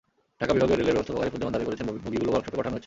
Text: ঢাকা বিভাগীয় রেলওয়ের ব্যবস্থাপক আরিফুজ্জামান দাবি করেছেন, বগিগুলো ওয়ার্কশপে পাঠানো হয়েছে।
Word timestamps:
ঢাকা 0.39 0.53
বিভাগীয় 0.55 0.77
রেলওয়ের 0.77 0.97
ব্যবস্থাপক 0.97 1.21
আরিফুজ্জামান 1.23 1.53
দাবি 1.55 1.65
করেছেন, 1.67 1.87
বগিগুলো 2.05 2.29
ওয়ার্কশপে 2.31 2.57
পাঠানো 2.59 2.71
হয়েছে। 2.73 2.79